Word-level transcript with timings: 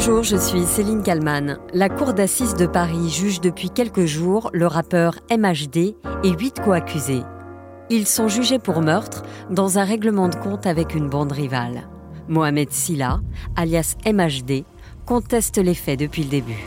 Bonjour, 0.00 0.22
je 0.22 0.36
suis 0.36 0.62
Céline 0.62 1.02
Kalman. 1.02 1.58
La 1.74 1.88
Cour 1.88 2.14
d'assises 2.14 2.54
de 2.54 2.66
Paris 2.66 3.10
juge 3.10 3.40
depuis 3.40 3.68
quelques 3.68 4.04
jours 4.04 4.48
le 4.52 4.68
rappeur 4.68 5.16
MHD 5.28 5.96
et 6.22 6.30
huit 6.38 6.60
co-accusés. 6.60 7.24
Ils 7.90 8.06
sont 8.06 8.28
jugés 8.28 8.60
pour 8.60 8.80
meurtre 8.80 9.24
dans 9.50 9.80
un 9.80 9.82
règlement 9.82 10.28
de 10.28 10.36
compte 10.36 10.66
avec 10.66 10.94
une 10.94 11.08
bande 11.08 11.32
rivale. 11.32 11.88
Mohamed 12.28 12.70
Silla, 12.70 13.18
alias 13.56 13.96
MHD, 14.06 14.62
conteste 15.04 15.58
les 15.58 15.74
faits 15.74 15.98
depuis 15.98 16.22
le 16.22 16.30
début. 16.30 16.64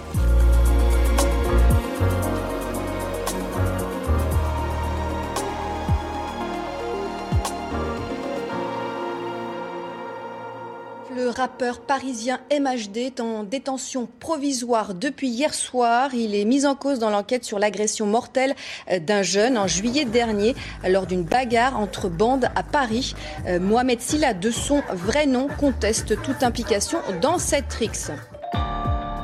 Rappeur 11.31 11.81
parisien 11.81 12.39
MHD 12.51 12.97
est 12.97 13.19
en 13.19 13.43
détention 13.43 14.07
provisoire 14.19 14.93
depuis 14.93 15.29
hier 15.29 15.53
soir. 15.53 16.13
Il 16.13 16.35
est 16.35 16.45
mis 16.45 16.65
en 16.65 16.75
cause 16.75 16.99
dans 16.99 17.09
l'enquête 17.09 17.43
sur 17.43 17.59
l'agression 17.59 18.05
mortelle 18.05 18.55
euh, 18.91 18.99
d'un 18.99 19.23
jeune 19.23 19.57
en 19.57 19.67
juillet 19.67 20.05
dernier 20.05 20.55
lors 20.87 21.07
d'une 21.07 21.23
bagarre 21.23 21.79
entre 21.79 22.09
bandes 22.09 22.49
à 22.55 22.63
Paris. 22.63 23.15
Euh, 23.47 23.59
Mohamed 23.59 24.01
Silla, 24.01 24.33
de 24.33 24.51
son 24.51 24.81
vrai 24.93 25.25
nom, 25.25 25.47
conteste 25.59 26.21
toute 26.21 26.43
implication 26.43 26.99
dans 27.21 27.39
cette 27.39 27.73
rixe. 27.73 28.11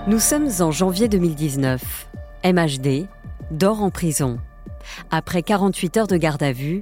Nous 0.08 0.20
sommes 0.20 0.50
en 0.60 0.72
janvier 0.72 1.08
2019. 1.08 2.08
MHD 2.44 3.08
dort 3.52 3.84
en 3.84 3.90
prison. 3.90 4.40
Après 5.12 5.44
48 5.44 5.98
heures 5.98 6.08
de 6.08 6.18
garde 6.18 6.44
à 6.44 6.52
vue, 6.52 6.82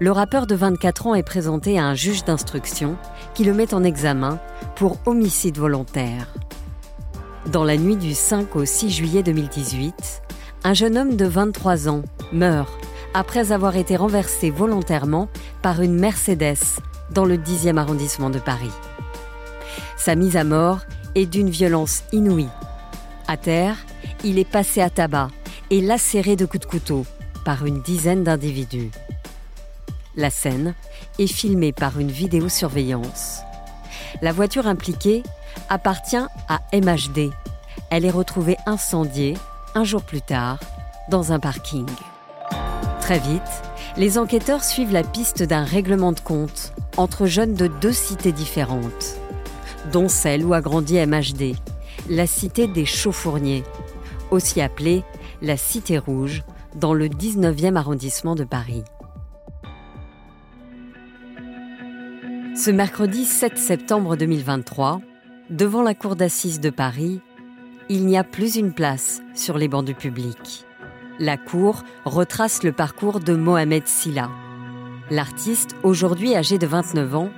le 0.00 0.10
rappeur 0.12 0.46
de 0.46 0.54
24 0.54 1.06
ans 1.06 1.14
est 1.14 1.22
présenté 1.22 1.78
à 1.78 1.84
un 1.84 1.94
juge 1.94 2.24
d'instruction 2.24 2.96
qui 3.34 3.44
le 3.44 3.54
met 3.54 3.72
en 3.72 3.84
examen 3.84 4.40
pour 4.76 4.98
homicide 5.06 5.56
volontaire. 5.56 6.34
Dans 7.46 7.64
la 7.64 7.78
nuit 7.78 7.96
du 7.96 8.12
5 8.14 8.54
au 8.56 8.66
6 8.66 8.90
juillet 8.90 9.22
2018, 9.22 10.22
un 10.64 10.74
jeune 10.74 10.98
homme 10.98 11.16
de 11.16 11.24
23 11.24 11.88
ans 11.88 12.02
meurt 12.32 12.70
après 13.14 13.52
avoir 13.52 13.76
été 13.76 13.96
renversé 13.96 14.50
volontairement 14.50 15.28
par 15.62 15.80
une 15.80 15.98
Mercedes 15.98 16.80
dans 17.10 17.24
le 17.24 17.38
10e 17.38 17.78
arrondissement 17.78 18.28
de 18.28 18.38
Paris. 18.38 18.70
Sa 19.96 20.14
mise 20.14 20.36
à 20.36 20.44
mort 20.44 20.80
est 21.14 21.26
d'une 21.26 21.48
violence 21.48 22.02
inouïe. 22.12 22.48
À 23.28 23.38
terre, 23.38 23.78
il 24.24 24.38
est 24.38 24.48
passé 24.48 24.82
à 24.82 24.90
tabac 24.90 25.28
et 25.70 25.80
lacéré 25.80 26.36
de 26.36 26.44
coups 26.44 26.66
de 26.66 26.70
couteau 26.70 27.06
par 27.46 27.64
une 27.64 27.80
dizaine 27.80 28.24
d'individus. 28.24 28.90
La 30.16 30.28
scène 30.28 30.74
est 31.18 31.26
filmée 31.26 31.72
par 31.72 31.98
une 31.98 32.10
vidéosurveillance. 32.10 33.45
La 34.22 34.32
voiture 34.32 34.66
impliquée 34.66 35.22
appartient 35.68 36.16
à 36.16 36.60
MHD. 36.72 37.30
Elle 37.90 38.04
est 38.04 38.10
retrouvée 38.10 38.56
incendiée 38.64 39.34
un 39.74 39.84
jour 39.84 40.02
plus 40.02 40.22
tard 40.22 40.58
dans 41.10 41.32
un 41.32 41.38
parking. 41.38 41.86
Très 43.00 43.18
vite, 43.18 43.42
les 43.96 44.18
enquêteurs 44.18 44.64
suivent 44.64 44.92
la 44.92 45.02
piste 45.02 45.42
d'un 45.42 45.64
règlement 45.64 46.12
de 46.12 46.20
compte 46.20 46.72
entre 46.96 47.26
jeunes 47.26 47.54
de 47.54 47.66
deux 47.66 47.92
cités 47.92 48.32
différentes, 48.32 49.16
dont 49.92 50.08
celle 50.08 50.44
où 50.44 50.54
a 50.54 50.60
grandi 50.60 50.98
MHD, 50.98 51.54
la 52.08 52.26
cité 52.26 52.66
des 52.66 52.86
Chauffourniers, 52.86 53.64
aussi 54.30 54.60
appelée 54.60 55.04
la 55.42 55.56
Cité 55.56 55.98
Rouge, 55.98 56.42
dans 56.74 56.94
le 56.94 57.08
19e 57.08 57.76
arrondissement 57.76 58.34
de 58.34 58.44
Paris. 58.44 58.84
Ce 62.66 62.72
mercredi 62.72 63.26
7 63.26 63.58
septembre 63.58 64.16
2023, 64.16 65.00
devant 65.50 65.82
la 65.82 65.94
cour 65.94 66.16
d'assises 66.16 66.58
de 66.58 66.70
Paris, 66.70 67.20
il 67.88 68.06
n'y 68.06 68.18
a 68.18 68.24
plus 68.24 68.56
une 68.56 68.72
place 68.72 69.22
sur 69.36 69.56
les 69.56 69.68
bancs 69.68 69.84
du 69.84 69.94
public. 69.94 70.64
La 71.20 71.36
cour 71.36 71.84
retrace 72.04 72.64
le 72.64 72.72
parcours 72.72 73.20
de 73.20 73.36
Mohamed 73.36 73.86
Silla. 73.86 74.32
L'artiste, 75.12 75.76
aujourd'hui 75.84 76.34
âgé 76.34 76.58
de 76.58 76.66
29 76.66 77.14
ans, 77.14 77.30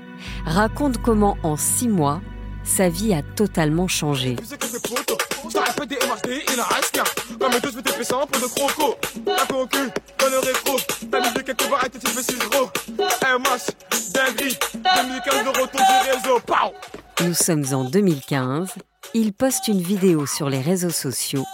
raconte 0.46 0.96
comment 0.96 1.36
en 1.42 1.58
six 1.58 1.88
mois, 1.88 2.22
sa 2.64 2.88
vie 2.88 3.12
a 3.12 3.20
totalement 3.20 3.86
changé. 3.86 4.36
Nous 17.20 17.34
sommes 17.34 17.64
en 17.72 17.84
2015. 17.84 18.74
Il 19.14 19.32
poste 19.32 19.68
une 19.68 19.80
vidéo 19.80 20.26
sur 20.26 20.50
les 20.50 20.60
réseaux 20.60 20.90
sociaux, 20.90 21.46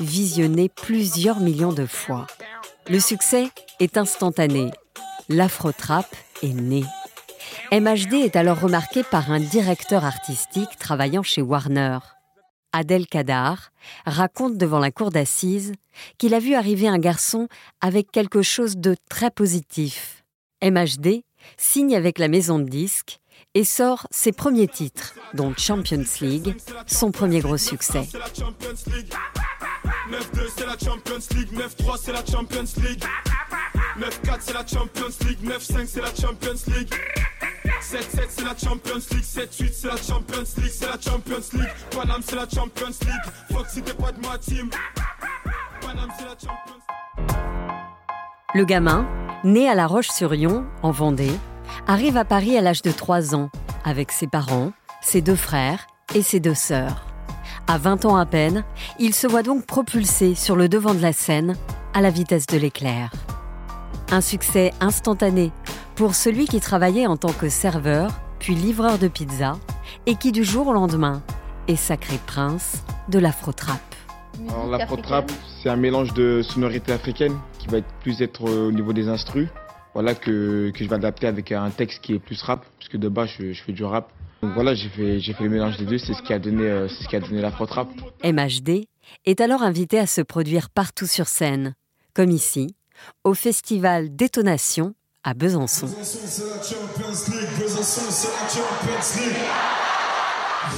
visionnée 0.00 0.68
plusieurs 0.68 1.40
millions 1.40 1.72
de 1.72 1.86
fois. 1.86 2.26
Le 2.88 3.00
succès 3.00 3.50
est 3.80 3.96
instantané. 3.96 4.70
L'afro-trap 5.28 6.06
est 6.42 6.52
né. 6.52 6.84
MHD 7.72 8.14
est 8.14 8.36
alors 8.36 8.60
remarqué 8.60 9.02
par 9.02 9.30
un 9.30 9.40
directeur 9.40 10.04
artistique 10.04 10.76
travaillant 10.78 11.22
chez 11.22 11.42
Warner. 11.42 11.98
Adel 12.72 13.06
Kadar 13.06 13.70
raconte 14.06 14.56
devant 14.56 14.78
la 14.78 14.90
cour 14.90 15.10
d'assises 15.10 15.72
qu'il 16.18 16.34
a 16.34 16.38
vu 16.38 16.54
arriver 16.54 16.88
un 16.88 16.98
garçon 16.98 17.48
avec 17.80 18.10
quelque 18.10 18.42
chose 18.42 18.76
de 18.76 18.96
très 19.08 19.30
positif. 19.30 20.24
MHD 20.62 21.22
signe 21.56 21.96
avec 21.96 22.18
la 22.18 22.28
maison 22.28 22.58
de 22.58 22.68
disques 22.68 23.18
et 23.54 23.64
sort 23.64 24.06
ses 24.10 24.32
premiers 24.32 24.68
titres, 24.68 25.14
dont 25.34 25.54
Champions 25.56 26.04
League, 26.20 26.54
son 26.86 27.10
premier 27.10 27.40
gros 27.40 27.56
succès. 27.56 28.06
9-2 30.10 30.48
c'est 30.56 30.66
la 30.66 30.76
Champions 30.78 31.36
League, 31.36 31.52
9-3 31.52 31.98
c'est 32.02 32.12
la 32.12 32.24
Champions 32.26 32.64
League, 32.82 33.04
9-4 33.98 34.38
c'est 34.40 34.52
la 34.52 34.66
Champions 34.66 35.26
League, 35.26 35.38
9-5 35.44 35.86
c'est 35.86 36.00
la 36.00 36.14
Champions 36.14 36.72
League. 36.74 36.94
7-7 37.80 38.26
c'est 38.28 38.44
la 38.44 38.56
Champions 38.56 39.00
League, 39.10 39.24
7-8 39.24 39.70
c'est 39.72 39.86
la 39.88 39.96
Champions 39.96 40.44
League, 40.58 40.70
c'est 40.70 40.86
la 40.86 41.00
Champions 41.00 41.42
League, 41.54 41.68
Panam 41.90 42.20
c'est 42.22 42.36
la 42.36 42.46
Champions 42.48 42.86
League, 42.86 43.32
Fox 43.50 43.72
si 43.72 43.82
t'es 43.82 43.94
pas 43.94 44.12
de 44.12 44.20
ma 44.20 44.36
team, 44.36 44.68
Panam 45.80 46.08
c'est 46.18 46.24
la 46.24 46.30
Champions. 46.32 46.80
Le 48.54 48.64
gamin, 48.64 49.06
né 49.44 49.68
à 49.68 49.74
La 49.74 49.86
Roche-sur-Yon, 49.86 50.66
en 50.82 50.90
Vendée, 50.90 51.32
arrive 51.86 52.16
à 52.16 52.24
Paris 52.24 52.58
à 52.58 52.60
l'âge 52.60 52.82
de 52.82 52.90
3 52.90 53.34
ans, 53.34 53.48
avec 53.84 54.12
ses 54.12 54.26
parents, 54.26 54.72
ses 55.00 55.22
deux 55.22 55.36
frères 55.36 55.86
et 56.14 56.22
ses 56.22 56.40
deux 56.40 56.54
sœurs. 56.54 57.06
À 57.66 57.78
20 57.78 58.04
ans 58.04 58.16
à 58.16 58.26
peine, 58.26 58.64
il 58.98 59.14
se 59.14 59.26
voit 59.26 59.42
donc 59.42 59.64
propulsé 59.64 60.34
sur 60.34 60.56
le 60.56 60.68
devant 60.68 60.92
de 60.92 61.00
la 61.00 61.12
scène 61.12 61.56
à 61.94 62.02
la 62.02 62.10
vitesse 62.10 62.46
de 62.46 62.58
l'éclair. 62.58 63.10
Un 64.10 64.20
succès 64.20 64.72
instantané 64.80 65.52
pour 66.00 66.14
celui 66.14 66.46
qui 66.46 66.60
travaillait 66.60 67.06
en 67.06 67.18
tant 67.18 67.34
que 67.34 67.50
serveur, 67.50 68.10
puis 68.38 68.54
livreur 68.54 68.96
de 68.96 69.06
pizza, 69.06 69.58
et 70.06 70.14
qui 70.14 70.32
du 70.32 70.44
jour 70.44 70.68
au 70.68 70.72
lendemain 70.72 71.22
est 71.68 71.76
sacré 71.76 72.16
prince 72.26 72.82
de 73.10 73.18
l'afro-trap. 73.18 73.82
l'afro-trap, 74.70 75.30
c'est 75.62 75.68
un 75.68 75.76
mélange 75.76 76.14
de 76.14 76.40
sonorités 76.40 76.92
africaines 76.92 77.36
qui 77.58 77.66
va 77.66 77.76
être 77.76 77.92
plus 78.00 78.22
être 78.22 78.44
au 78.44 78.72
niveau 78.72 78.94
des 78.94 79.08
instrus. 79.08 79.48
Voilà 79.92 80.14
que, 80.14 80.70
que 80.70 80.82
je 80.82 80.88
vais 80.88 80.94
adapter 80.94 81.26
avec 81.26 81.52
un 81.52 81.68
texte 81.68 82.00
qui 82.00 82.14
est 82.14 82.18
plus 82.18 82.40
rap, 82.40 82.64
puisque 82.78 82.96
de 82.96 83.10
base 83.10 83.28
je, 83.38 83.52
fais 83.52 83.72
du 83.72 83.84
rap. 83.84 84.10
Donc 84.42 84.54
voilà, 84.54 84.72
j'ai 84.72 84.88
fait, 84.88 85.20
j'ai 85.20 85.34
fait 85.34 85.44
le 85.44 85.50
mélange 85.50 85.76
des 85.76 85.84
deux, 85.84 85.98
c'est 85.98 86.14
ce 86.14 86.22
qui 86.22 86.32
a 86.32 86.38
donné, 86.38 86.64
euh, 86.64 86.88
c'est 86.88 87.04
ce 87.04 87.08
qui 87.10 87.16
a 87.16 87.20
donné 87.20 87.42
l'afro-trap. 87.42 87.88
MHD 88.24 88.86
est 89.26 89.40
alors 89.42 89.62
invité 89.62 89.98
à 89.98 90.06
se 90.06 90.22
produire 90.22 90.70
partout 90.70 91.06
sur 91.06 91.28
scène, 91.28 91.74
comme 92.14 92.30
ici, 92.30 92.74
au 93.22 93.34
festival 93.34 94.16
Détonation 94.16 94.94
à 95.22 95.34
Besançon. 95.34 95.86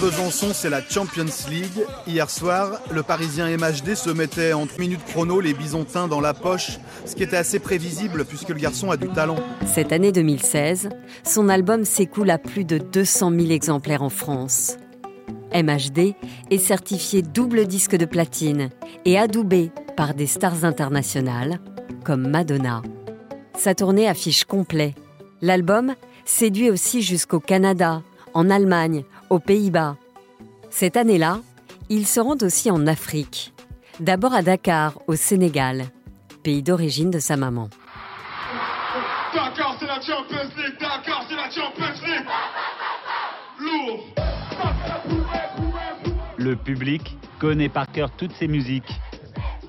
Besançon, 0.00 0.48
c'est 0.52 0.70
la 0.70 0.80
Champions 0.82 1.24
League. 1.48 1.86
Hier 2.08 2.28
soir, 2.28 2.80
le 2.90 3.04
Parisien 3.04 3.46
MHD 3.56 3.94
se 3.94 4.10
mettait 4.10 4.52
en 4.52 4.66
3 4.66 4.80
minutes 4.80 5.04
chrono 5.06 5.40
les 5.40 5.54
bisontins 5.54 6.08
dans 6.08 6.20
la 6.20 6.34
poche, 6.34 6.80
ce 7.06 7.14
qui 7.14 7.22
était 7.22 7.36
assez 7.36 7.60
prévisible 7.60 8.24
puisque 8.24 8.48
le 8.48 8.56
garçon 8.56 8.90
a 8.90 8.96
du 8.96 9.08
talent. 9.08 9.36
Cette 9.64 9.92
année 9.92 10.10
2016, 10.10 10.88
son 11.24 11.48
album 11.48 11.84
s'écoule 11.84 12.30
à 12.30 12.38
plus 12.38 12.64
de 12.64 12.78
200 12.78 13.30
000 13.30 13.50
exemplaires 13.50 14.02
en 14.02 14.10
France. 14.10 14.76
MHD 15.54 16.14
est 16.50 16.58
certifié 16.58 17.22
double 17.22 17.66
disque 17.66 17.94
de 17.94 18.06
platine 18.06 18.70
et 19.04 19.18
adoubé 19.18 19.70
par 19.96 20.14
des 20.14 20.26
stars 20.26 20.64
internationales 20.64 21.60
comme 22.04 22.28
Madonna. 22.28 22.82
Sa 23.56 23.74
tournée 23.74 24.08
affiche 24.08 24.44
complet. 24.44 24.94
L'album 25.40 25.94
séduit 26.24 26.70
aussi 26.70 27.02
jusqu'au 27.02 27.40
Canada, 27.40 28.02
en 28.34 28.50
Allemagne, 28.50 29.04
aux 29.30 29.38
Pays-Bas. 29.38 29.96
Cette 30.70 30.96
année-là, 30.96 31.40
il 31.88 32.06
se 32.06 32.20
rend 32.20 32.36
aussi 32.42 32.70
en 32.70 32.86
Afrique. 32.86 33.52
D'abord 34.00 34.32
à 34.32 34.42
Dakar, 34.42 34.94
au 35.06 35.14
Sénégal, 35.16 35.84
pays 36.42 36.62
d'origine 36.62 37.10
de 37.10 37.18
sa 37.18 37.36
maman. 37.36 37.68
Dakar, 39.34 39.76
c'est 39.78 39.86
la 39.86 40.00
Champions 40.00 40.50
League, 40.56 40.78
Dakar, 40.80 41.24
c'est 41.28 41.36
la 41.36 41.50
Champions 41.50 42.06
League. 42.06 42.26
Lourd. 43.60 44.00
Le 46.36 46.56
public 46.56 47.16
connaît 47.38 47.68
par 47.68 47.90
cœur 47.92 48.10
toutes 48.16 48.32
ses 48.32 48.48
musiques, 48.48 49.00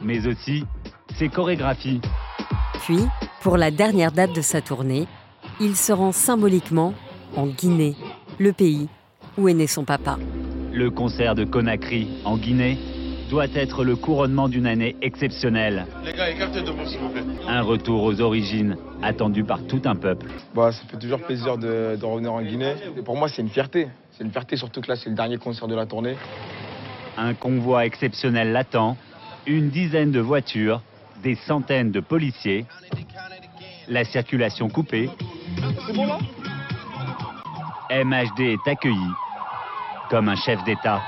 mais 0.01 0.25
aussi 0.25 0.65
ses 1.18 1.30
chorégraphies. 1.30 2.01
Puis, 2.81 3.06
pour 3.44 3.57
la 3.57 3.72
dernière 3.72 4.13
date 4.13 4.34
de 4.34 4.42
sa 4.42 4.62
tournée, 4.62 5.06
il 5.60 5.75
se 5.75 5.92
rend 5.92 6.13
symboliquement 6.13 6.94
en 7.36 7.45
Guinée, 7.45 7.94
le 8.40 8.54
pays 8.54 8.88
où 9.38 9.50
est 9.50 9.54
né 9.54 9.68
son 9.68 9.84
papa. 9.84 10.18
Le 10.72 10.90
concert 10.90 11.36
de 11.36 11.44
Conakry 11.44 12.07
en 12.24 12.38
Guinée 12.38 12.78
doit 13.30 13.48
être 13.54 13.84
le 13.84 13.98
couronnement 13.98 14.48
d'une 14.48 14.66
année 14.66 14.95
exceptionnelle. 15.01 15.86
Les 16.06 16.13
gars, 16.13 16.30
écartez 16.30 16.62
de 16.62 16.72
s'il 16.86 17.00
vous 17.00 17.10
plaît. 17.10 17.24
Un 17.45 17.62
retour 17.63 18.04
aux 18.04 18.22
origines, 18.22 18.78
attendu 19.01 19.44
par 19.44 19.62
tout 19.68 19.81
un 19.86 19.95
peuple. 19.95 20.28
Bah, 20.56 20.72
ça 20.72 20.81
fait 20.90 20.98
toujours 20.98 21.19
plaisir 21.19 21.57
de, 21.57 21.98
de 22.00 22.06
revenir 22.06 22.31
en 22.31 22.42
Guinée. 22.42 22.75
Et 22.98 23.01
pour 23.01 23.18
moi, 23.18 23.28
c'est 23.28 23.42
une 23.42 23.50
fierté. 23.50 23.90
C'est 24.12 24.24
une 24.24 24.31
fierté, 24.31 24.56
surtout 24.56 24.80
que 24.80 24.88
là, 24.88 24.95
c'est 24.95 25.10
le 25.10 25.16
dernier 25.16 25.38
concert 25.38 25.68
de 25.68 25.75
la 25.75 25.86
tournée. 25.86 26.16
Un 27.18 27.34
convoi 27.34 27.86
exceptionnel 27.86 28.54
l'attend, 28.54 28.95
une 29.45 29.69
dizaine 29.69 30.12
de 30.12 30.22
voitures, 30.22 30.81
des 31.24 31.36
centaines 31.36 31.92
de 31.92 32.01
policiers, 32.01 32.66
la 33.88 34.03
circulation 34.06 34.69
coupée. 34.69 35.09
MHD 37.91 38.39
est 38.41 38.68
accueilli 38.68 39.12
comme 40.09 40.30
un 40.30 40.35
chef 40.35 40.63
d'État. 40.63 41.01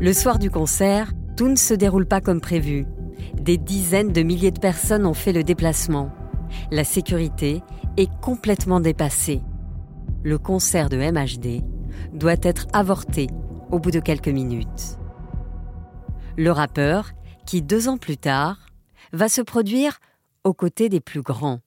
Le 0.00 0.12
soir 0.12 0.38
du 0.38 0.50
concert, 0.50 1.12
tout 1.36 1.48
ne 1.48 1.56
se 1.56 1.74
déroule 1.74 2.06
pas 2.06 2.20
comme 2.20 2.40
prévu. 2.40 2.86
Des 3.34 3.58
dizaines 3.58 4.12
de 4.12 4.22
milliers 4.22 4.50
de 4.50 4.58
personnes 4.58 5.06
ont 5.06 5.14
fait 5.14 5.32
le 5.32 5.42
déplacement. 5.42 6.10
La 6.70 6.84
sécurité 6.84 7.62
est 7.96 8.10
complètement 8.20 8.80
dépassée. 8.80 9.42
Le 10.22 10.38
concert 10.38 10.88
de 10.88 10.96
MHD 10.96 11.62
doit 12.12 12.36
être 12.42 12.66
avorté 12.72 13.28
au 13.70 13.78
bout 13.78 13.90
de 13.90 14.00
quelques 14.00 14.28
minutes. 14.28 14.98
Le 16.36 16.50
rappeur, 16.50 17.10
qui 17.50 17.62
deux 17.62 17.88
ans 17.88 17.98
plus 17.98 18.16
tard, 18.16 18.58
va 19.12 19.28
se 19.28 19.42
produire 19.42 19.98
aux 20.44 20.54
côtés 20.54 20.88
des 20.88 21.00
plus 21.00 21.20
grands. 21.20 21.58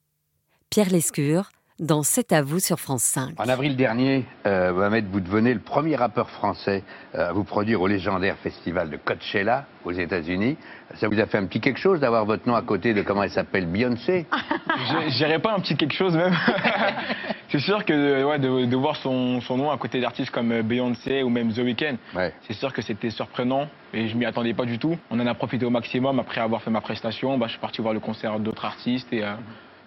Pierre 0.70 0.90
Lescure, 0.90 1.50
dans 1.78 2.04
C'est 2.04 2.32
à 2.32 2.42
vous 2.42 2.60
sur 2.60 2.80
France 2.80 3.04
5. 3.04 3.38
En 3.38 3.50
avril 3.50 3.76
dernier, 3.76 4.26
euh, 4.46 4.72
Mohamed, 4.72 5.08
vous 5.12 5.20
devenez 5.20 5.54
le 5.54 5.60
premier 5.60 5.98
rappeur 5.98 6.30
français 6.30 6.86
euh, 7.16 7.28
à 7.28 7.34
vous 7.34 7.44
produire 7.44 7.82
au 7.82 7.88
légendaire 7.88 8.38
festival 8.38 8.90
de 8.92 8.96
Coachella 8.96 9.66
aux 9.84 9.92
États-Unis. 9.92 10.56
Ça 11.02 11.10
vous 11.10 11.20
a 11.20 11.26
fait 11.26 11.38
un 11.38 11.48
petit 11.48 11.60
quelque 11.60 11.80
chose 11.82 12.00
d'avoir 12.00 12.24
votre 12.24 12.48
nom 12.48 12.56
à 12.56 12.62
côté 12.62 12.94
de 12.94 13.02
comment 13.02 13.24
elle 13.24 13.32
s'appelle 13.32 13.66
Beyoncé? 13.66 14.26
J'irais 15.10 15.40
pas 15.40 15.54
un 15.54 15.60
petit 15.60 15.76
quelque 15.76 15.96
chose 15.96 16.16
même. 16.16 16.34
c'est 17.54 17.60
sûr 17.60 17.86
que 17.86 18.24
ouais, 18.24 18.40
de, 18.40 18.66
de, 18.66 18.76
voir 18.76 18.96
son, 18.96 19.40
son, 19.42 19.58
nom 19.58 19.70
à 19.70 19.78
côté 19.78 20.02
d'artistes 20.02 20.32
comme 20.32 20.64
Beyoncé 20.64 21.22
ou 21.22 21.30
même 21.30 21.54
The 21.54 21.60
Weeknd, 21.60 21.98
ouais. 22.16 22.34
c'est 22.48 22.56
sûr 22.56 22.74
que 22.74 22.82
c'était 22.82 23.12
surprenant 23.12 23.68
et 23.94 24.08
je 24.08 24.18
m'y 24.18 24.26
attendais 24.26 24.56
pas 24.56 24.66
du 24.66 24.80
tout. 24.80 24.98
On 25.12 25.20
en 25.20 25.28
a 25.28 25.36
profité 25.36 25.64
au 25.64 25.70
maximum 25.70 26.18
après 26.18 26.42
avoir 26.42 26.64
fait 26.64 26.72
ma 26.72 26.82
prestation. 26.82 27.38
Bah, 27.38 27.46
je 27.46 27.52
suis 27.52 27.62
parti 27.62 27.80
voir 27.80 27.94
le 27.94 28.00
concert 28.00 28.40
d'autres 28.40 28.66
artistes 28.66 29.14
et 29.14 29.24
euh, 29.24 29.36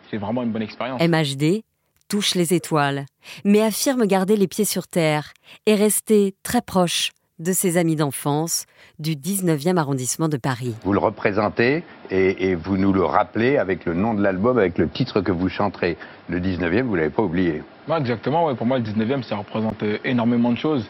c'est 0.08 0.16
vraiment 0.16 0.44
une 0.44 0.52
bonne 0.52 0.62
expérience. 0.62 1.02
MHD 1.02 1.64
touche 2.08 2.36
les 2.36 2.54
étoiles, 2.54 3.04
mais 3.44 3.62
affirme 3.62 4.06
garder 4.06 4.36
les 4.36 4.46
pieds 4.46 4.64
sur 4.64 4.86
terre 4.86 5.32
et 5.66 5.74
rester 5.74 6.36
très 6.44 6.62
proche 6.62 7.10
de 7.38 7.52
ses 7.52 7.76
amis 7.76 7.96
d'enfance 7.96 8.66
du 8.98 9.12
19e 9.12 9.76
arrondissement 9.76 10.28
de 10.28 10.36
Paris. 10.36 10.74
Vous 10.82 10.92
le 10.92 10.98
représentez 10.98 11.82
et, 12.10 12.50
et 12.50 12.54
vous 12.54 12.76
nous 12.76 12.92
le 12.92 13.04
rappelez 13.04 13.58
avec 13.58 13.84
le 13.84 13.94
nom 13.94 14.14
de 14.14 14.22
l'album, 14.22 14.58
avec 14.58 14.78
le 14.78 14.88
titre 14.88 15.20
que 15.20 15.32
vous 15.32 15.48
chanterez. 15.48 15.96
Le 16.28 16.40
19e, 16.40 16.82
vous 16.82 16.92
ne 16.92 17.00
l'avez 17.00 17.10
pas 17.10 17.22
oublié. 17.22 17.62
Ouais, 17.88 17.98
exactement, 17.98 18.46
ouais. 18.46 18.54
pour 18.54 18.66
moi 18.66 18.78
le 18.78 18.84
19e, 18.84 19.22
ça 19.22 19.36
représente 19.36 19.82
énormément 20.04 20.50
de 20.50 20.58
choses. 20.58 20.88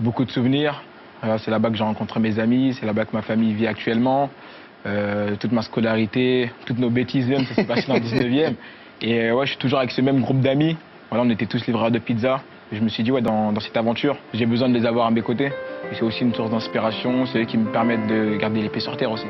Beaucoup 0.00 0.24
de 0.24 0.30
souvenirs. 0.30 0.82
Euh, 1.24 1.38
c'est 1.38 1.50
là-bas 1.50 1.70
que 1.70 1.76
j'ai 1.76 1.84
rencontré 1.84 2.20
mes 2.20 2.38
amis, 2.38 2.76
c'est 2.78 2.84
là-bas 2.84 3.06
que 3.06 3.14
ma 3.14 3.22
famille 3.22 3.54
vit 3.54 3.66
actuellement. 3.66 4.28
Euh, 4.84 5.34
toute 5.36 5.52
ma 5.52 5.62
scolarité, 5.62 6.50
toutes 6.66 6.78
nos 6.78 6.90
bêtises 6.90 7.26
même, 7.28 7.44
ça 7.46 7.54
s'est 7.54 7.64
passé 7.64 7.86
dans 7.88 7.94
le 7.94 8.00
19e. 8.00 8.54
Et 9.02 9.30
ouais, 9.30 9.46
je 9.46 9.50
suis 9.50 9.58
toujours 9.58 9.78
avec 9.78 9.90
ce 9.90 10.00
même 10.00 10.20
groupe 10.20 10.40
d'amis. 10.40 10.76
Voilà, 11.10 11.24
on 11.24 11.30
était 11.30 11.46
tous 11.46 11.66
livreurs 11.66 11.90
de 11.90 11.98
pizza. 11.98 12.40
Et 12.72 12.76
je 12.76 12.80
me 12.82 12.88
suis 12.88 13.02
dit, 13.02 13.12
ouais, 13.12 13.20
dans, 13.20 13.52
dans 13.52 13.60
cette 13.60 13.76
aventure, 13.76 14.16
j'ai 14.34 14.46
besoin 14.46 14.68
de 14.68 14.74
les 14.74 14.86
avoir 14.86 15.06
à 15.06 15.10
mes 15.10 15.22
côtés. 15.22 15.52
C'est 15.92 16.02
aussi 16.02 16.20
une 16.20 16.34
source 16.34 16.50
d'inspiration, 16.50 17.26
c'est 17.26 17.42
eux 17.42 17.44
qui 17.46 17.58
me 17.58 17.70
permettent 17.70 18.06
de 18.06 18.36
garder 18.36 18.68
pieds 18.68 18.80
sur 18.80 18.96
terre 18.96 19.12
aussi. 19.12 19.26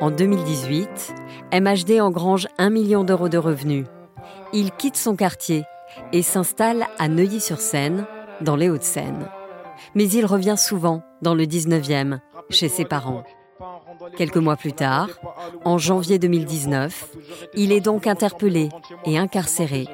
En 0.00 0.10
2018, 0.10 1.14
MHD 1.52 2.00
engrange 2.00 2.48
1 2.58 2.70
million 2.70 3.04
d'euros 3.04 3.28
de 3.28 3.38
revenus. 3.38 3.86
Il 4.52 4.72
quitte 4.72 4.96
son 4.96 5.16
quartier 5.16 5.64
et 6.12 6.22
s'installe 6.22 6.86
à 6.98 7.08
Neuilly-sur-Seine, 7.08 8.06
dans 8.40 8.56
les 8.56 8.68
Hauts-de-Seine. 8.68 9.28
Mais 9.94 10.08
il 10.08 10.26
revient 10.26 10.56
souvent 10.56 11.02
dans 11.22 11.34
le 11.34 11.44
19e, 11.44 12.18
chez 12.50 12.68
ses 12.68 12.84
parents. 12.84 13.22
Quelques 14.16 14.36
mois 14.36 14.56
plus 14.56 14.72
tard, 14.72 15.08
en 15.64 15.78
janvier 15.78 16.18
2019, 16.18 17.16
il 17.54 17.72
est 17.72 17.80
donc 17.80 18.06
interpellé 18.06 18.68
et 19.06 19.18
incarcéré. 19.18 19.86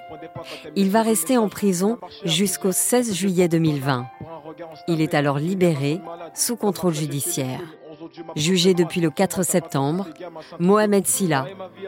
Il 0.76 0.90
va 0.90 1.02
rester 1.02 1.36
en 1.36 1.48
prison 1.48 1.98
jusqu'au 2.24 2.72
16 2.72 3.14
juillet 3.14 3.48
2020. 3.48 4.06
Il 4.86 5.00
est 5.00 5.14
alors 5.14 5.38
libéré 5.38 6.00
sous 6.34 6.56
contrôle 6.56 6.94
judiciaire. 6.94 7.60
Jugé 8.36 8.74
depuis 8.74 9.00
le 9.00 9.10
4 9.10 9.42
septembre, 9.42 10.06
Mohamed 10.58 11.06
Silla 11.06 11.46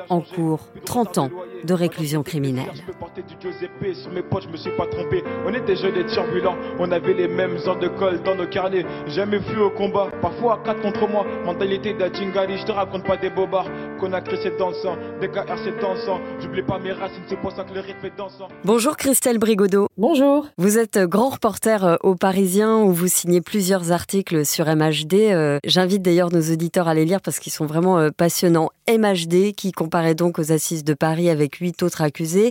encourt 0.08 0.60
30 0.84 1.18
ans 1.18 1.30
de 1.64 1.74
réclusion 1.74 2.22
criminelle. 2.22 2.70
Je 3.16 4.48
me 4.48 4.56
suis 4.56 4.70
pas 4.76 4.86
trompé. 4.86 5.22
On 5.46 5.54
était 5.54 5.76
jeunes 5.76 5.96
et 5.96 6.06
turbulents. 6.06 6.56
On 6.78 6.90
avait 6.90 7.14
les 7.14 7.28
mêmes 7.28 7.56
heures 7.66 7.78
de 7.78 7.88
colle 7.88 8.22
dans 8.22 8.34
nos 8.34 8.46
carnets. 8.46 8.84
Jamais 9.06 9.40
fui 9.40 9.60
au 9.60 9.70
combat. 9.70 10.08
Parfois 10.22 10.54
à 10.54 10.58
4 10.64 10.80
contre 10.80 11.08
moi. 11.08 11.24
Mentalité 11.44 11.92
d'Adjingari. 11.92 12.58
Je 12.58 12.66
te 12.66 12.72
raconte 12.72 13.04
pas 13.04 13.16
des 13.16 13.30
bobards. 13.30 13.68
Qu'on 13.98 14.12
a 14.12 14.20
créé 14.20 14.50
dans 14.58 14.68
le 14.70 14.74
sang. 14.74 14.96
Des 15.20 15.28
KR 15.28 15.58
c'est 15.62 15.78
dansant. 15.80 16.20
J'oublie 16.40 16.62
pas 16.62 16.78
mes 16.78 16.92
racines. 16.92 17.22
C'est 17.28 17.40
pour 17.40 17.52
ça 17.52 17.64
que 17.64 17.74
le 17.74 17.80
rythme 17.80 18.06
est 18.06 18.16
dansant. 18.16 18.48
Bonjour 18.64 18.96
Christelle 18.96 19.38
Brigodeau. 19.38 19.88
Bonjour. 19.96 20.46
Vous 20.56 20.78
êtes 20.78 20.98
grand 20.98 21.30
reporter 21.30 21.98
au 22.02 22.14
Parisien 22.14 22.78
où 22.78 22.92
vous 22.92 23.08
signez 23.08 23.40
plusieurs 23.40 23.92
articles 23.92 24.46
sur 24.46 24.66
MHD. 24.66 25.60
J'invite 25.64 26.02
d'ailleurs 26.10 26.32
nos 26.32 26.52
auditeurs 26.52 26.88
à 26.88 26.94
les 26.94 27.04
lire 27.04 27.20
parce 27.20 27.38
qu'ils 27.38 27.52
sont 27.52 27.66
vraiment 27.66 28.10
passionnants. 28.10 28.70
MHD 28.90 29.54
qui 29.54 29.70
comparait 29.70 30.16
donc 30.16 30.40
aux 30.40 30.50
assises 30.50 30.82
de 30.82 30.94
Paris 30.94 31.30
avec 31.30 31.56
huit 31.56 31.80
autres 31.84 32.02
accusés 32.02 32.50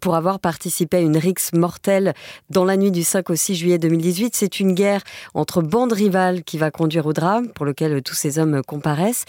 pour 0.00 0.14
avoir 0.14 0.40
participé 0.40 0.96
à 0.96 1.00
une 1.00 1.18
rixe 1.18 1.52
mortelle 1.52 2.14
dans 2.48 2.64
la 2.64 2.78
nuit 2.78 2.90
du 2.90 3.02
5 3.02 3.28
au 3.28 3.34
6 3.34 3.54
juillet 3.54 3.78
2018. 3.78 4.34
C'est 4.34 4.60
une 4.60 4.72
guerre 4.72 5.02
entre 5.34 5.60
bandes 5.60 5.92
rivales 5.92 6.42
qui 6.42 6.56
va 6.56 6.70
conduire 6.70 7.04
au 7.04 7.12
drame 7.12 7.48
pour 7.52 7.66
lequel 7.66 8.02
tous 8.02 8.14
ces 8.14 8.38
hommes 8.38 8.62
comparaissent. 8.66 9.26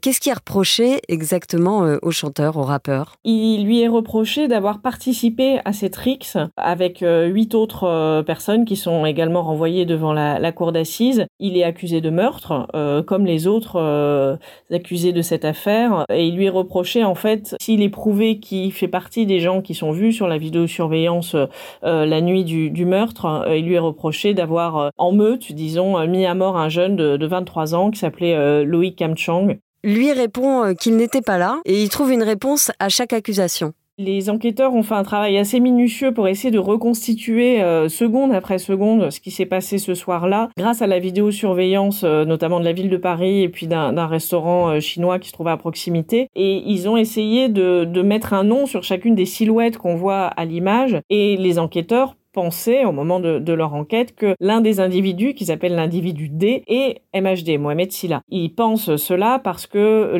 Qu'est-ce 0.00 0.20
qui 0.20 0.28
est 0.28 0.34
reproché 0.34 1.00
exactement 1.08 1.96
au 2.00 2.10
chanteur, 2.12 2.56
au 2.56 2.62
rappeur? 2.62 3.16
Il 3.24 3.64
lui 3.64 3.82
est 3.82 3.88
reproché 3.88 4.46
d'avoir 4.46 4.80
participé 4.80 5.58
à 5.64 5.72
cette 5.72 5.96
rixe 5.96 6.36
avec 6.56 7.00
huit 7.02 7.56
autres 7.56 8.22
personnes 8.22 8.64
qui 8.64 8.76
sont 8.76 9.04
également 9.06 9.42
renvoyées 9.42 9.86
devant 9.86 10.12
la, 10.12 10.52
cour 10.52 10.70
d'assises. 10.70 11.26
Il 11.40 11.56
est 11.56 11.64
accusé 11.64 12.00
de 12.00 12.10
meurtre, 12.10 12.68
euh, 12.74 13.02
les 13.24 13.46
autres 13.46 13.76
euh, 13.76 14.36
accusés 14.70 15.12
de 15.12 15.22
cette 15.22 15.44
affaire, 15.44 16.04
et 16.10 16.26
il 16.26 16.36
lui 16.36 16.46
est 16.46 16.50
reproché 16.50 17.04
en 17.04 17.14
fait, 17.14 17.56
s'il 17.60 17.82
est 17.82 17.88
prouvé 17.88 18.38
qu'il 18.38 18.72
fait 18.72 18.88
partie 18.88 19.24
des 19.24 19.40
gens 19.40 19.62
qui 19.62 19.74
sont 19.74 19.92
vus 19.92 20.12
sur 20.12 20.28
la 20.28 20.36
vidéosurveillance 20.36 21.36
euh, 21.84 22.04
la 22.04 22.20
nuit 22.20 22.44
du, 22.44 22.84
meurtre, 22.84 23.46
il 23.56 23.64
lui 23.66 23.74
est 23.74 23.78
reproché 23.78 24.34
d'avoir 24.34 24.90
en 24.98 25.12
meute, 25.12 25.52
disons, 25.52 26.06
mis 26.06 26.26
à 26.26 26.34
mort 26.34 26.58
un 26.58 26.68
jeune 26.68 26.96
de, 26.96 27.16
de 27.16 27.26
23 27.26 27.74
ans 27.74 27.90
qui 27.90 27.98
s'appelait 28.00 28.64
Loïc 28.64 28.96
Kamchang. 28.96 29.58
Lui 29.84 30.12
répond 30.12 30.74
qu'il 30.74 30.96
n'était 30.96 31.22
pas 31.22 31.38
là 31.38 31.60
et 31.64 31.82
il 31.82 31.88
trouve 31.88 32.10
une 32.12 32.22
réponse 32.22 32.72
à 32.80 32.88
chaque 32.88 33.12
accusation. 33.12 33.72
Les 33.98 34.28
enquêteurs 34.28 34.74
ont 34.74 34.82
fait 34.82 34.94
un 34.94 35.04
travail 35.04 35.38
assez 35.38 35.58
minutieux 35.58 36.12
pour 36.12 36.28
essayer 36.28 36.50
de 36.50 36.58
reconstituer 36.58 37.62
euh, 37.62 37.88
seconde 37.88 38.30
après 38.34 38.58
seconde 38.58 39.08
ce 39.08 39.20
qui 39.20 39.30
s'est 39.30 39.46
passé 39.46 39.78
ce 39.78 39.94
soir-là, 39.94 40.50
grâce 40.58 40.82
à 40.82 40.86
la 40.86 40.98
vidéosurveillance, 40.98 42.04
euh, 42.04 42.26
notamment 42.26 42.60
de 42.60 42.66
la 42.66 42.74
ville 42.74 42.90
de 42.90 42.98
Paris 42.98 43.40
et 43.40 43.48
puis 43.48 43.66
d'un 43.66 44.06
restaurant 44.06 44.68
euh, 44.68 44.80
chinois 44.80 45.18
qui 45.18 45.28
se 45.28 45.32
trouvait 45.32 45.52
à 45.52 45.56
proximité. 45.56 46.28
Et 46.34 46.62
ils 46.66 46.90
ont 46.90 46.98
essayé 46.98 47.48
de, 47.48 47.84
de 47.84 48.02
mettre 48.02 48.34
un 48.34 48.44
nom 48.44 48.66
sur 48.66 48.82
chacune 48.82 49.14
des 49.14 49.24
silhouettes 49.24 49.78
qu'on 49.78 49.96
voit 49.96 50.26
à 50.26 50.44
l'image. 50.44 50.98
Et 51.08 51.38
les 51.38 51.58
enquêteurs 51.58 52.15
pensaient 52.36 52.84
au 52.84 52.92
moment 52.92 53.18
de, 53.18 53.52
leur 53.54 53.72
enquête 53.72 54.14
que 54.14 54.34
l'un 54.40 54.60
des 54.60 54.78
individus, 54.78 55.32
qu'ils 55.32 55.50
appellent 55.50 55.74
l'individu 55.74 56.28
D, 56.28 56.64
est 56.66 57.00
MHD, 57.18 57.58
Mohamed 57.58 57.90
Silla. 57.90 58.20
Ils 58.28 58.54
pensent 58.54 58.96
cela 58.96 59.40
parce 59.42 59.66
que 59.66 60.18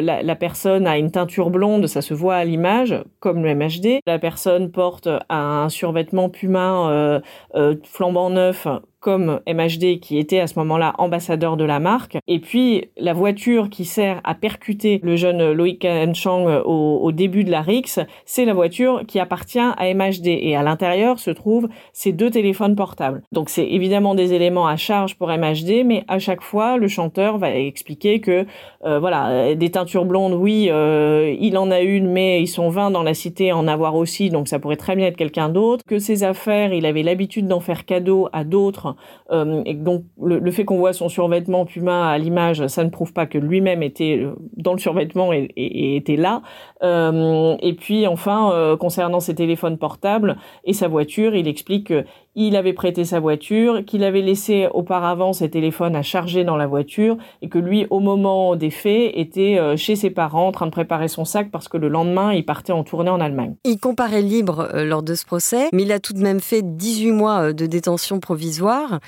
la, 0.00 0.36
personne 0.36 0.86
a 0.86 0.96
une 0.96 1.10
teinture 1.10 1.50
blonde, 1.50 1.88
ça 1.88 2.02
se 2.02 2.14
voit 2.14 2.36
à 2.36 2.44
l'image, 2.44 2.94
comme 3.18 3.42
le 3.42 3.52
MHD. 3.56 3.98
La 4.06 4.20
personne 4.20 4.70
porte 4.70 5.08
un 5.28 5.68
survêtement 5.68 6.30
puma 6.30 6.88
euh, 6.88 7.20
euh, 7.56 7.74
flambant 7.82 8.30
neuf, 8.30 8.68
comme 9.06 9.38
MHD 9.46 10.00
qui 10.00 10.18
était 10.18 10.40
à 10.40 10.48
ce 10.48 10.58
moment-là 10.58 10.94
ambassadeur 10.98 11.56
de 11.56 11.62
la 11.62 11.78
marque. 11.78 12.18
Et 12.26 12.40
puis 12.40 12.86
la 12.96 13.12
voiture 13.12 13.70
qui 13.70 13.84
sert 13.84 14.20
à 14.24 14.34
percuter 14.34 14.98
le 15.04 15.14
jeune 15.14 15.52
Loïc 15.52 15.86
Chang 16.14 16.44
au, 16.64 16.98
au 17.04 17.12
début 17.12 17.44
de 17.44 17.52
la 17.52 17.60
RIX, 17.60 18.00
c'est 18.24 18.44
la 18.44 18.52
voiture 18.52 19.02
qui 19.06 19.20
appartient 19.20 19.60
à 19.60 19.94
MHD. 19.94 20.26
Et 20.26 20.56
à 20.56 20.64
l'intérieur 20.64 21.20
se 21.20 21.30
trouvent 21.30 21.68
ces 21.92 22.10
deux 22.10 22.30
téléphones 22.30 22.74
portables. 22.74 23.22
Donc 23.30 23.48
c'est 23.48 23.68
évidemment 23.68 24.16
des 24.16 24.32
éléments 24.32 24.66
à 24.66 24.74
charge 24.74 25.14
pour 25.14 25.28
MHD, 25.28 25.84
mais 25.84 26.02
à 26.08 26.18
chaque 26.18 26.42
fois 26.42 26.76
le 26.76 26.88
chanteur 26.88 27.38
va 27.38 27.54
expliquer 27.54 28.20
que 28.20 28.44
euh, 28.84 28.98
voilà 28.98 29.54
des 29.54 29.70
teintures 29.70 30.04
blondes, 30.04 30.34
oui, 30.34 30.66
euh, 30.68 31.32
il 31.38 31.56
en 31.58 31.70
a 31.70 31.80
une, 31.80 32.10
mais 32.10 32.42
ils 32.42 32.48
sont 32.48 32.70
20 32.70 32.90
dans 32.90 33.04
la 33.04 33.14
cité 33.14 33.52
en 33.52 33.68
avoir 33.68 33.94
aussi, 33.94 34.30
donc 34.30 34.48
ça 34.48 34.58
pourrait 34.58 34.74
très 34.74 34.96
bien 34.96 35.06
être 35.06 35.16
quelqu'un 35.16 35.48
d'autre. 35.48 35.84
Que 35.86 36.00
ses 36.00 36.24
affaires, 36.24 36.72
il 36.72 36.86
avait 36.86 37.04
l'habitude 37.04 37.46
d'en 37.46 37.60
faire 37.60 37.84
cadeau 37.84 38.28
à 38.32 38.42
d'autres, 38.42 38.95
euh, 39.30 39.62
et 39.64 39.74
donc 39.74 40.04
le, 40.22 40.50
fait 40.50 40.64
qu'on 40.64 40.78
voit 40.78 40.92
son 40.92 41.08
survêtement 41.08 41.64
Puma 41.64 42.08
à 42.08 42.18
l'image, 42.18 42.66
ça 42.66 42.84
ne 42.84 42.90
prouve 42.90 43.12
pas 43.12 43.26
que 43.26 43.38
lui-même 43.38 43.82
était 43.82 44.26
dans 44.56 44.72
le 44.72 44.78
survêtement 44.78 45.32
et, 45.32 45.50
et 45.56 45.96
était 45.96 46.16
là. 46.16 46.42
et 46.82 47.72
puis 47.74 48.06
enfin, 48.06 48.76
concernant 48.78 49.20
ses 49.20 49.34
téléphones 49.34 49.78
portables 49.78 50.36
et 50.64 50.72
sa 50.72 50.88
voiture, 50.88 51.34
il 51.34 51.48
explique 51.48 51.92
il 52.36 52.54
avait 52.54 52.74
prêté 52.74 53.04
sa 53.04 53.18
voiture, 53.18 53.82
qu'il 53.86 54.04
avait 54.04 54.20
laissé 54.20 54.68
auparavant 54.72 55.32
ses 55.32 55.48
téléphones 55.48 55.96
à 55.96 56.02
charger 56.02 56.44
dans 56.44 56.56
la 56.56 56.66
voiture 56.66 57.16
et 57.40 57.48
que 57.48 57.58
lui, 57.58 57.86
au 57.88 57.98
moment 57.98 58.56
des 58.56 58.70
faits, 58.70 59.12
était 59.14 59.58
euh, 59.58 59.76
chez 59.76 59.96
ses 59.96 60.10
parents 60.10 60.48
en 60.48 60.52
train 60.52 60.66
de 60.66 60.70
préparer 60.70 61.08
son 61.08 61.24
sac 61.24 61.50
parce 61.50 61.66
que 61.66 61.78
le 61.78 61.88
lendemain, 61.88 62.34
il 62.34 62.44
partait 62.44 62.74
en 62.74 62.84
tournée 62.84 63.08
en 63.08 63.20
Allemagne. 63.20 63.54
Il 63.64 63.78
comparait 63.78 64.20
libre 64.20 64.68
euh, 64.74 64.84
lors 64.84 65.02
de 65.02 65.14
ce 65.14 65.24
procès, 65.24 65.68
mais 65.72 65.82
il 65.82 65.92
a 65.92 65.98
tout 65.98 66.12
de 66.12 66.20
même 66.20 66.40
fait 66.40 66.60
18 66.62 67.12
mois 67.12 67.40
euh, 67.40 67.52
de 67.54 67.64
détention 67.64 68.20
provisoire. 68.20 69.00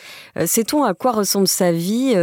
Sait-on 0.47 0.83
à 0.83 0.95
quoi 0.95 1.13
ressemble 1.13 1.49
sa 1.49 1.71
vie 1.73 2.15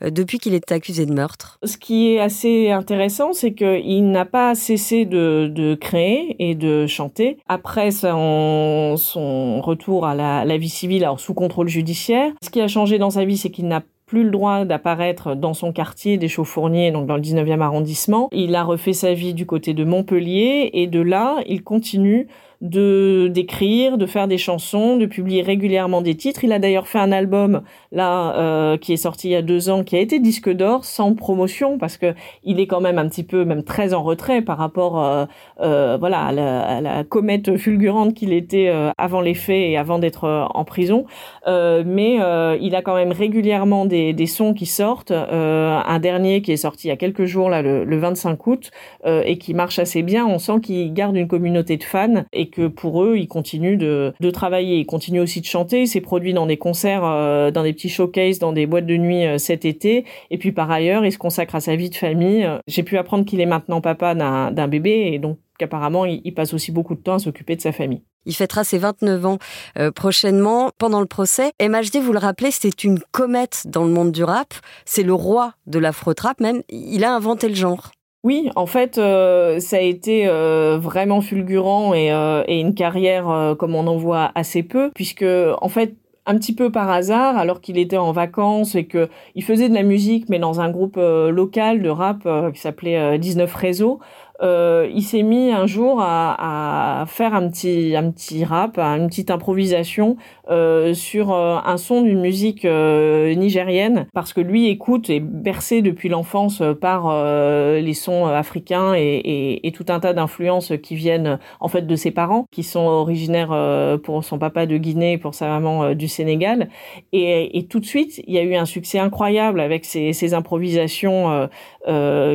depuis 0.00 0.38
qu'il 0.38 0.54
est 0.54 0.70
accusé 0.70 1.06
de 1.06 1.12
meurtre? 1.12 1.58
Ce 1.64 1.76
qui 1.76 2.14
est 2.14 2.20
assez 2.20 2.70
intéressant, 2.70 3.32
c'est 3.32 3.54
qu'il 3.54 4.10
n'a 4.10 4.24
pas 4.24 4.54
cessé 4.54 5.04
de, 5.04 5.74
créer 5.80 6.36
et 6.38 6.54
de 6.54 6.86
chanter. 6.86 7.38
Après 7.48 7.90
son, 7.90 8.96
son 8.96 9.60
retour 9.60 10.06
à 10.06 10.14
la 10.14 10.43
la 10.44 10.56
vie 10.56 10.68
civile, 10.68 11.04
alors 11.04 11.20
sous 11.20 11.34
contrôle 11.34 11.68
judiciaire. 11.68 12.32
Ce 12.42 12.50
qui 12.50 12.60
a 12.60 12.68
changé 12.68 12.98
dans 12.98 13.10
sa 13.10 13.24
vie, 13.24 13.36
c'est 13.36 13.50
qu'il 13.50 13.68
n'a 13.68 13.82
plus 14.06 14.24
le 14.24 14.30
droit 14.30 14.64
d'apparaître 14.64 15.34
dans 15.34 15.54
son 15.54 15.72
quartier 15.72 16.18
des 16.18 16.28
Chaux-Fourniers, 16.28 16.90
donc 16.90 17.06
dans 17.06 17.16
le 17.16 17.22
19e 17.22 17.60
arrondissement. 17.60 18.28
Il 18.32 18.54
a 18.54 18.62
refait 18.62 18.92
sa 18.92 19.14
vie 19.14 19.34
du 19.34 19.46
côté 19.46 19.74
de 19.74 19.84
Montpellier 19.84 20.70
et 20.72 20.86
de 20.86 21.00
là, 21.00 21.38
il 21.46 21.62
continue 21.62 22.28
de 22.64 23.28
d'écrire, 23.30 23.98
de 23.98 24.06
faire 24.06 24.26
des 24.26 24.38
chansons, 24.38 24.96
de 24.96 25.04
publier 25.04 25.42
régulièrement 25.42 26.00
des 26.00 26.16
titres. 26.16 26.44
Il 26.44 26.52
a 26.52 26.58
d'ailleurs 26.58 26.88
fait 26.88 26.98
un 26.98 27.12
album 27.12 27.62
là 27.92 28.34
euh, 28.36 28.78
qui 28.78 28.94
est 28.94 28.96
sorti 28.96 29.28
il 29.28 29.32
y 29.32 29.36
a 29.36 29.42
deux 29.42 29.68
ans, 29.68 29.84
qui 29.84 29.96
a 29.96 30.00
été 30.00 30.18
disque 30.18 30.50
d'or 30.50 30.84
sans 30.84 31.14
promotion 31.14 31.76
parce 31.76 31.98
que 31.98 32.14
il 32.42 32.58
est 32.60 32.66
quand 32.66 32.80
même 32.80 32.98
un 32.98 33.06
petit 33.06 33.22
peu, 33.22 33.44
même 33.44 33.64
très 33.64 33.92
en 33.92 34.02
retrait 34.02 34.40
par 34.40 34.56
rapport, 34.56 34.98
euh, 34.98 35.26
euh, 35.60 35.98
voilà, 36.00 36.24
à 36.24 36.32
la, 36.32 36.80
la, 36.80 37.04
comète 37.04 37.58
fulgurante 37.58 38.14
qu'il 38.14 38.32
était 38.32 38.72
avant 38.96 39.20
les 39.20 39.34
faits 39.34 39.70
et 39.70 39.76
avant 39.76 39.98
d'être 39.98 40.48
en 40.54 40.64
prison. 40.64 41.04
mais 41.46 42.18
il 42.60 42.74
a 42.74 42.82
quand 42.82 42.94
même 42.94 43.12
régulièrement 43.12 43.84
des, 43.84 44.14
des 44.14 44.26
sons 44.26 44.54
qui 44.54 44.66
sortent. 44.66 45.12
un 45.12 45.98
dernier 45.98 46.40
qui 46.40 46.52
est 46.52 46.56
sorti 46.56 46.88
il 46.88 46.90
y 46.90 46.92
a 46.92 46.96
quelques 46.96 47.26
jours 47.26 47.50
là, 47.50 47.60
le, 47.60 47.84
le 47.84 47.98
25 47.98 48.46
août, 48.46 48.70
et 49.06 49.36
qui 49.36 49.52
marche 49.52 49.78
assez 49.78 50.02
bien. 50.02 50.26
On 50.26 50.38
sent 50.38 50.60
qu'il 50.62 50.92
garde 50.94 51.16
une 51.16 51.28
communauté 51.28 51.76
de 51.76 51.84
fans 51.84 52.24
et 52.32 52.48
que 52.54 52.66
pour 52.68 53.04
eux, 53.04 53.16
ils 53.16 53.28
continuent 53.28 53.78
de, 53.78 54.12
de 54.20 54.30
travailler. 54.30 54.78
Ils 54.78 54.86
continuent 54.86 55.20
aussi 55.20 55.40
de 55.40 55.46
chanter. 55.46 55.82
Il 55.82 55.88
s'est 55.88 56.00
produit 56.00 56.32
dans 56.32 56.46
des 56.46 56.56
concerts, 56.56 57.04
euh, 57.04 57.50
dans 57.50 57.62
des 57.62 57.72
petits 57.72 57.88
showcases, 57.88 58.38
dans 58.38 58.52
des 58.52 58.66
boîtes 58.66 58.86
de 58.86 58.96
nuit 58.96 59.26
euh, 59.26 59.38
cet 59.38 59.64
été. 59.64 60.04
Et 60.30 60.38
puis 60.38 60.52
par 60.52 60.70
ailleurs, 60.70 61.04
il 61.04 61.12
se 61.12 61.18
consacre 61.18 61.54
à 61.54 61.60
sa 61.60 61.76
vie 61.76 61.90
de 61.90 61.96
famille. 61.96 62.48
J'ai 62.66 62.82
pu 62.82 62.96
apprendre 62.96 63.24
qu'il 63.24 63.40
est 63.40 63.46
maintenant 63.46 63.80
papa 63.80 64.14
d'un 64.14 64.68
bébé 64.68 65.10
et 65.12 65.18
donc 65.18 65.38
qu'apparemment, 65.58 66.04
il, 66.04 66.34
passe 66.34 66.54
aussi 66.54 66.72
beaucoup 66.72 66.94
de 66.94 67.00
temps 67.00 67.14
à 67.14 67.18
s'occuper 67.18 67.56
de 67.56 67.60
sa 67.60 67.72
famille. 67.72 68.02
Il 68.26 68.34
fêtera 68.34 68.64
ses 68.64 68.78
29 68.78 69.26
ans 69.26 69.38
euh, 69.78 69.90
prochainement. 69.90 70.70
Pendant 70.78 71.00
le 71.00 71.06
procès, 71.06 71.52
MHD, 71.60 71.98
vous 72.02 72.12
le 72.12 72.18
rappelez, 72.18 72.50
c'est 72.50 72.84
une 72.84 72.98
comète 73.12 73.64
dans 73.66 73.84
le 73.84 73.90
monde 73.90 74.12
du 74.12 74.24
rap. 74.24 74.54
C'est 74.84 75.02
le 75.02 75.14
roi 75.14 75.52
de 75.66 75.78
l'afro-trap 75.78 76.40
même. 76.40 76.62
Il 76.68 77.04
a 77.04 77.14
inventé 77.14 77.48
le 77.48 77.54
genre. 77.54 77.92
Oui, 78.24 78.48
en 78.56 78.64
fait, 78.64 78.96
euh, 78.96 79.60
ça 79.60 79.76
a 79.76 79.80
été 79.80 80.26
euh, 80.26 80.78
vraiment 80.80 81.20
fulgurant 81.20 81.92
et, 81.92 82.10
euh, 82.10 82.42
et 82.48 82.58
une 82.58 82.74
carrière 82.74 83.54
comme 83.58 83.74
on 83.74 83.86
en 83.86 83.98
voit 83.98 84.32
assez 84.34 84.62
peu, 84.62 84.90
puisque 84.94 85.26
en 85.60 85.68
fait, 85.68 85.94
un 86.24 86.36
petit 86.38 86.54
peu 86.54 86.72
par 86.72 86.88
hasard, 86.88 87.36
alors 87.36 87.60
qu'il 87.60 87.76
était 87.76 87.98
en 87.98 88.12
vacances 88.12 88.76
et 88.76 88.86
que 88.86 89.10
il 89.34 89.44
faisait 89.44 89.68
de 89.68 89.74
la 89.74 89.82
musique, 89.82 90.30
mais 90.30 90.38
dans 90.38 90.62
un 90.62 90.70
groupe 90.70 90.96
local 90.96 91.82
de 91.82 91.90
rap 91.90 92.26
qui 92.54 92.60
s'appelait 92.60 93.18
19 93.18 93.54
Réseaux, 93.54 94.00
euh, 94.42 94.88
il 94.92 95.02
s'est 95.02 95.22
mis 95.22 95.52
un 95.52 95.66
jour 95.66 96.00
à, 96.00 97.02
à, 97.02 97.06
faire 97.06 97.34
un 97.34 97.48
petit, 97.48 97.94
un 97.94 98.10
petit 98.10 98.44
rap, 98.44 98.78
une 98.78 99.06
petite 99.06 99.30
improvisation 99.30 100.16
euh, 100.50 100.92
sur 100.92 101.32
euh, 101.32 101.58
un 101.64 101.76
son 101.76 102.02
d'une 102.02 102.20
musique 102.20 102.64
euh, 102.64 103.32
nigérienne, 103.34 104.06
parce 104.12 104.32
que 104.32 104.40
lui 104.40 104.68
écoute 104.68 105.08
et 105.08 105.20
bercé 105.20 105.82
depuis 105.82 106.08
l'enfance 106.08 106.62
par 106.80 107.06
euh, 107.08 107.80
les 107.80 107.94
sons 107.94 108.26
africains 108.26 108.94
et, 108.94 109.00
et, 109.00 109.66
et 109.68 109.72
tout 109.72 109.86
un 109.88 110.00
tas 110.00 110.12
d'influences 110.12 110.72
qui 110.82 110.96
viennent 110.96 111.38
en 111.60 111.68
fait 111.68 111.86
de 111.86 111.96
ses 111.96 112.10
parents, 112.10 112.46
qui 112.50 112.64
sont 112.64 112.86
originaires 112.86 113.54
pour 114.02 114.24
son 114.24 114.38
papa 114.38 114.66
de 114.66 114.76
Guinée 114.76 115.12
et 115.12 115.18
pour 115.18 115.34
sa 115.34 115.46
maman 115.48 115.94
du 115.94 116.08
Sénégal. 116.08 116.68
Et, 117.12 117.56
et, 117.58 117.66
tout 117.66 117.80
de 117.80 117.84
suite, 117.84 118.20
il 118.26 118.34
y 118.34 118.38
a 118.38 118.42
eu 118.42 118.54
un 118.54 118.64
succès 118.64 118.98
incroyable 118.98 119.60
avec 119.60 119.84
ces, 119.84 120.12
ces 120.12 120.34
improvisations 120.34 121.48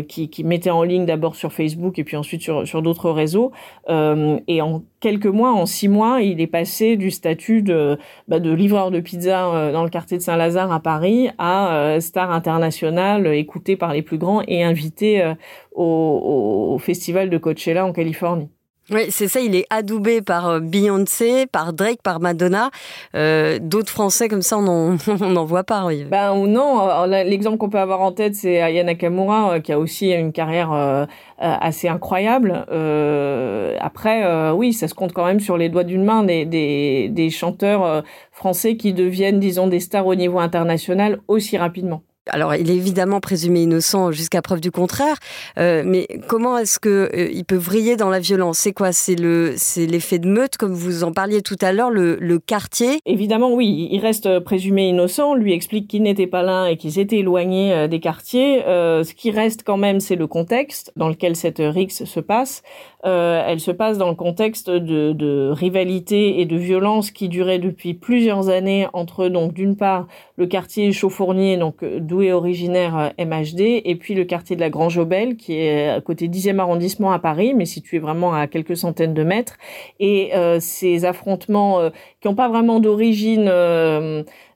qui, 0.07 0.29
qui 0.29 0.43
mettaient 0.43 0.69
en 0.69 0.83
ligne 0.83 1.05
d'abord 1.05 1.35
sur 1.35 1.51
Facebook 1.51 1.88
et 1.97 2.03
puis 2.03 2.17
ensuite 2.17 2.41
sur, 2.41 2.67
sur 2.67 2.81
d'autres 2.81 3.09
réseaux. 3.09 3.51
Euh, 3.89 4.39
et 4.47 4.61
en 4.61 4.83
quelques 4.99 5.25
mois, 5.25 5.53
en 5.53 5.65
six 5.65 5.87
mois, 5.87 6.21
il 6.21 6.41
est 6.41 6.47
passé 6.47 6.97
du 6.97 7.09
statut 7.11 7.61
de, 7.61 7.97
bah, 8.27 8.39
de 8.39 8.51
livreur 8.51 8.91
de 8.91 8.99
pizza 8.99 9.47
euh, 9.47 9.71
dans 9.71 9.83
le 9.83 9.89
quartier 9.89 10.17
de 10.17 10.21
Saint-Lazare 10.21 10.71
à 10.71 10.79
Paris 10.79 11.29
à 11.37 11.75
euh, 11.75 11.99
star 11.99 12.31
international, 12.31 13.27
écouté 13.27 13.75
par 13.75 13.93
les 13.93 14.01
plus 14.01 14.17
grands 14.17 14.43
et 14.47 14.63
invité 14.63 15.33
au, 15.73 16.73
au 16.75 16.77
festival 16.77 17.29
de 17.29 17.37
Coachella 17.37 17.85
en 17.85 17.93
Californie. 17.93 18.49
Oui, 18.91 19.05
c'est 19.09 19.27
ça, 19.27 19.39
il 19.39 19.55
est 19.55 19.65
adoubé 19.69 20.21
par 20.21 20.47
euh, 20.47 20.59
Beyoncé, 20.59 21.45
par 21.45 21.73
Drake, 21.73 22.01
par 22.01 22.19
Madonna. 22.19 22.71
Euh, 23.15 23.59
D'autres 23.61 23.91
Français 23.91 24.27
comme 24.27 24.41
ça, 24.41 24.57
on 24.57 24.97
n'en 25.19 25.45
voit 25.45 25.63
pas. 25.63 25.85
Oui. 25.85 26.05
Ben 26.09 26.35
non, 26.47 27.05
l'exemple 27.05 27.57
qu'on 27.57 27.69
peut 27.69 27.79
avoir 27.79 28.01
en 28.01 28.11
tête, 28.11 28.35
c'est 28.35 28.61
Aya 28.61 28.83
Nakamura, 28.83 29.53
euh, 29.53 29.59
qui 29.59 29.71
a 29.71 29.79
aussi 29.79 30.11
une 30.11 30.31
carrière 30.31 30.71
euh, 30.73 31.05
assez 31.37 31.87
incroyable. 31.87 32.65
Euh, 32.71 33.75
après, 33.79 34.51
oui, 34.51 34.73
ça 34.73 34.87
se 34.87 34.93
compte 34.93 35.13
quand 35.13 35.25
même 35.25 35.39
sur 35.39 35.57
les 35.57 35.69
doigts 35.69 35.83
d'une 35.83 36.03
main 36.03 36.23
des, 36.23 36.45
des, 36.45 37.09
des 37.09 37.29
chanteurs 37.29 38.03
français 38.31 38.75
qui 38.75 38.93
deviennent, 38.93 39.39
disons, 39.39 39.67
des 39.67 39.79
stars 39.79 40.07
au 40.07 40.15
niveau 40.15 40.39
international 40.39 41.19
aussi 41.27 41.57
rapidement 41.57 42.01
alors 42.29 42.55
il 42.55 42.69
est 42.69 42.75
évidemment 42.75 43.19
présumé 43.19 43.63
innocent 43.63 44.11
jusqu'à 44.11 44.41
preuve 44.41 44.61
du 44.61 44.71
contraire, 44.71 45.17
euh, 45.57 45.83
mais 45.85 46.07
comment 46.27 46.57
est-ce 46.57 46.79
que 46.79 47.09
euh, 47.13 47.29
il 47.31 47.45
peut 47.45 47.55
vriller 47.55 47.95
dans 47.95 48.09
la 48.09 48.19
violence? 48.19 48.59
C'est 48.59 48.73
quoi? 48.73 48.91
C'est 48.91 49.15
le 49.15 49.53
c'est 49.57 49.85
l'effet 49.85 50.19
de 50.19 50.27
meute 50.27 50.57
comme 50.57 50.73
vous 50.73 51.03
en 51.03 51.11
parliez 51.11 51.41
tout 51.41 51.57
à 51.61 51.71
l'heure, 51.71 51.89
le, 51.89 52.17
le, 52.19 52.39
quartier? 52.39 52.99
Évidemment 53.05 53.53
oui, 53.53 53.87
il 53.91 53.99
reste 53.99 54.39
présumé 54.39 54.89
innocent. 54.89 55.35
Lui 55.35 55.53
explique 55.53 55.87
qu'il 55.87 56.03
n'était 56.03 56.27
pas 56.27 56.43
là 56.43 56.69
et 56.69 56.77
qu'ils 56.77 56.99
étaient 56.99 57.17
éloignés 57.17 57.73
euh, 57.73 57.87
des 57.87 57.99
quartiers. 57.99 58.65
Euh, 58.65 59.03
ce 59.03 59.13
qui 59.13 59.31
reste 59.31 59.63
quand 59.63 59.77
même, 59.77 59.99
c'est 59.99 60.15
le 60.15 60.27
contexte 60.27 60.91
dans 60.95 61.09
lequel 61.09 61.35
cette 61.35 61.59
rixe 61.59 62.05
se 62.05 62.19
passe. 62.19 62.63
Euh, 63.05 63.41
elle 63.47 63.59
se 63.59 63.71
passe 63.71 63.97
dans 63.97 64.09
le 64.09 64.15
contexte 64.15 64.69
de, 64.69 65.13
de, 65.13 65.49
rivalité 65.51 66.41
et 66.41 66.45
de 66.45 66.57
violence 66.57 67.11
qui 67.11 67.29
durait 67.29 67.59
depuis 67.59 67.93
plusieurs 67.93 68.49
années 68.49 68.87
entre 68.91 69.29
donc 69.29 69.53
d'une 69.53 69.77
part 69.77 70.07
le 70.35 70.47
quartier 70.47 70.91
Chauffournier, 70.91 71.55
donc 71.55 71.83
d'où 71.83 72.18
originaire 72.27 73.13
MHD, 73.17 73.61
euh, 73.61 73.81
et 73.85 73.95
puis 73.95 74.13
le 74.13 74.25
quartier 74.25 74.55
de 74.55 74.61
la 74.61 74.69
Grange 74.69 74.97
Aubel, 74.97 75.35
qui 75.35 75.55
est 75.55 75.89
à 75.89 76.01
côté 76.01 76.27
10e 76.27 76.59
arrondissement 76.59 77.11
à 77.11 77.19
Paris, 77.19 77.53
mais 77.55 77.65
situé 77.65 77.99
vraiment 77.99 78.33
à 78.33 78.47
quelques 78.47 78.77
centaines 78.77 79.13
de 79.13 79.23
mètres. 79.23 79.57
Et 79.99 80.35
euh, 80.35 80.59
ces 80.59 81.05
affrontements 81.05 81.79
euh, 81.79 81.89
qui 82.21 82.27
n'ont 82.27 82.35
pas 82.35 82.49
vraiment 82.49 82.79
d'origine 82.79 83.49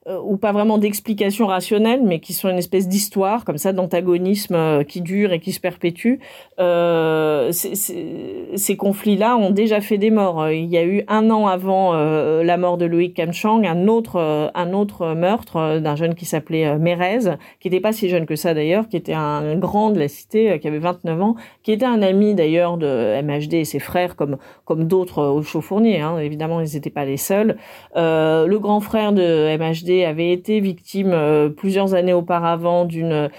euh, 0.05 0.19
ou 0.21 0.35
pas 0.35 0.51
vraiment 0.51 0.77
d'explication 0.77 1.47
rationnelle, 1.47 2.01
mais 2.03 2.19
qui 2.19 2.33
sont 2.33 2.49
une 2.49 2.57
espèce 2.57 2.89
d'histoire, 2.89 3.45
comme 3.45 3.57
ça, 3.57 3.71
d'antagonisme 3.71 4.55
euh, 4.55 4.83
qui 4.83 4.99
dure 4.99 5.31
et 5.31 5.39
qui 5.39 5.53
se 5.53 5.61
perpétue. 5.61 6.15
Euh, 6.59 7.51
ces 7.53 8.77
conflits-là 8.77 9.37
ont 9.37 9.51
déjà 9.51 9.79
fait 9.79 9.97
des 9.97 10.11
morts. 10.11 10.49
Il 10.49 10.65
y 10.65 10.77
a 10.77 10.83
eu 10.83 11.03
un 11.07 11.29
an 11.29 11.47
avant 11.47 11.93
euh, 11.93 12.43
la 12.43 12.57
mort 12.57 12.77
de 12.77 12.85
Loïc 12.85 13.13
Kamchang, 13.13 13.65
un 13.65 13.87
autre, 13.87 14.51
un 14.53 14.73
autre 14.73 15.13
meurtre 15.13 15.79
d'un 15.79 15.95
jeune 15.95 16.15
qui 16.15 16.25
s'appelait 16.25 16.77
Mérez, 16.77 17.37
qui 17.61 17.69
n'était 17.69 17.79
pas 17.79 17.93
si 17.93 18.09
jeune 18.09 18.25
que 18.25 18.35
ça 18.35 18.53
d'ailleurs, 18.53 18.89
qui 18.89 18.97
était 18.97 19.13
un 19.13 19.55
grand 19.55 19.91
de 19.91 19.99
la 19.99 20.09
cité, 20.09 20.59
qui 20.59 20.67
avait 20.67 20.79
29 20.79 21.21
ans, 21.21 21.35
qui 21.63 21.71
était 21.71 21.85
un 21.85 22.01
ami 22.01 22.35
d'ailleurs 22.35 22.75
de 22.75 23.21
MHD 23.21 23.53
et 23.53 23.65
ses 23.65 23.79
frères, 23.79 24.17
comme, 24.17 24.37
comme 24.65 24.85
d'autres 24.85 25.23
au 25.23 25.41
Chauffournier. 25.43 26.01
Hein. 26.01 26.17
Évidemment, 26.19 26.59
ils 26.59 26.73
n'étaient 26.73 26.89
pas 26.89 27.05
les 27.05 27.17
seuls. 27.17 27.55
le 27.95 28.57
grand 28.57 28.81
frère 28.81 29.13
de 29.13 29.55
MHD 29.57 29.92
Avait 30.05 30.31
été 30.31 30.59
victime 30.59 31.15
plusieurs 31.55 31.93
années 31.93 32.13
auparavant 32.13 32.85
d'une 32.85 33.29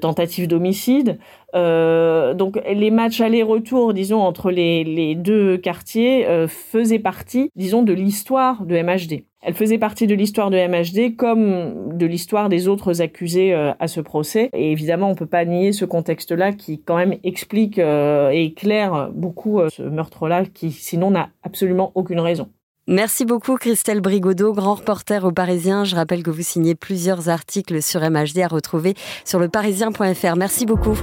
tentative 0.00 0.48
d'homicide. 0.48 1.18
donc 1.54 2.60
les 2.70 2.90
matchs 2.90 3.20
aller-retour, 3.20 3.94
disons, 3.94 4.20
entre 4.20 4.50
les, 4.50 5.14
deux 5.14 5.56
quartiers 5.56 6.26
faisaient 6.48 6.98
partie, 6.98 7.50
disons, 7.56 7.82
de 7.82 7.92
l'histoire 7.92 8.64
de 8.64 8.80
MHD. 8.80 9.24
Elle 9.44 9.54
faisait 9.54 9.78
partie 9.78 10.06
de 10.06 10.14
l'histoire 10.14 10.50
de 10.50 10.56
MHD 10.56 11.16
comme 11.16 11.98
de 11.98 12.06
l'histoire 12.06 12.48
des 12.48 12.68
autres 12.68 13.02
accusés 13.02 13.52
euh, 13.52 13.72
à 13.80 13.88
ce 13.88 14.00
procès. 14.00 14.50
Et 14.52 14.70
évidemment, 14.70 15.10
on 15.10 15.16
peut 15.16 15.26
pas 15.26 15.44
nier 15.44 15.72
ce 15.72 15.84
contexte-là 15.84 16.52
qui 16.52 16.80
quand 16.80 16.96
même 16.96 17.16
explique 17.24 17.80
euh, 17.80 18.30
et 18.30 18.44
éclaire 18.44 19.10
beaucoup 19.12 19.58
euh, 19.58 19.68
ce 19.68 19.82
meurtre-là 19.82 20.44
qui 20.44 20.70
sinon 20.70 21.10
n'a 21.10 21.30
absolument 21.42 21.90
aucune 21.96 22.20
raison. 22.20 22.50
Merci 22.88 23.24
beaucoup 23.24 23.56
Christelle 23.56 24.00
Brigodeau, 24.00 24.52
grand 24.52 24.74
reporter 24.74 25.24
au 25.24 25.30
Parisien. 25.30 25.84
Je 25.84 25.94
rappelle 25.94 26.24
que 26.24 26.30
vous 26.30 26.42
signez 26.42 26.74
plusieurs 26.74 27.28
articles 27.28 27.80
sur 27.80 28.00
MHD 28.00 28.38
à 28.38 28.48
retrouver 28.48 28.94
sur 29.24 29.38
leparisien.fr. 29.38 30.36
Merci 30.36 30.66
beaucoup. 30.66 30.98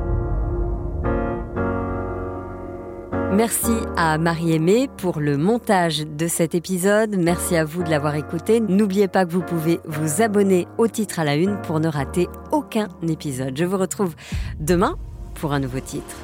Merci 3.31 3.71
à 3.95 4.17
Marie-Aimée 4.17 4.89
pour 4.97 5.21
le 5.21 5.37
montage 5.37 5.99
de 6.05 6.27
cet 6.27 6.53
épisode. 6.53 7.15
Merci 7.17 7.55
à 7.55 7.63
vous 7.63 7.83
de 7.83 7.89
l'avoir 7.89 8.15
écouté. 8.15 8.59
N'oubliez 8.59 9.07
pas 9.07 9.25
que 9.25 9.31
vous 9.31 9.43
pouvez 9.43 9.79
vous 9.85 10.21
abonner 10.21 10.67
au 10.77 10.89
titre 10.89 11.19
à 11.19 11.23
la 11.23 11.35
une 11.35 11.61
pour 11.61 11.79
ne 11.79 11.87
rater 11.87 12.27
aucun 12.51 12.89
épisode. 13.07 13.55
Je 13.55 13.63
vous 13.63 13.77
retrouve 13.77 14.15
demain 14.59 14.97
pour 15.35 15.53
un 15.53 15.61
nouveau 15.61 15.79
titre. 15.79 16.17